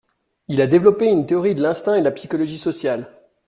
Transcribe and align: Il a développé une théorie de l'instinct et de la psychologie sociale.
Il 0.47 0.61
a 0.61 0.65
développé 0.65 1.05
une 1.05 1.27
théorie 1.27 1.53
de 1.53 1.61
l'instinct 1.61 1.93
et 1.95 1.99
de 1.99 2.05
la 2.05 2.11
psychologie 2.11 2.57
sociale. 2.57 3.11